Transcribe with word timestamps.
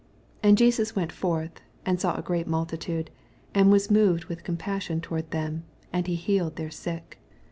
14 0.41 0.49
And 0.49 0.57
Jesus 0.57 0.95
went 0.95 1.11
forth, 1.11 1.61
and 1.85 2.01
saw 2.01 2.15
a 2.17 2.23
great 2.23 2.47
multitude, 2.47 3.11
and 3.53 3.71
was 3.71 3.91
moved 3.91 4.25
with 4.25 4.43
compassion 4.43 4.99
toward 4.99 5.29
them, 5.29 5.63
and 5.93 6.07
ha 6.07 6.15
healed 6.15 6.55
their 6.55 6.71
sick. 6.71 7.19